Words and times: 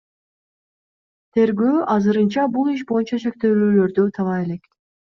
Тергөө 1.39 1.83
азырынча 1.97 2.49
бул 2.57 2.75
иш 2.75 2.83
боюнча 2.95 3.23
шектүүлөрдү 3.29 4.11
таба 4.21 4.45
элек. 4.45 4.71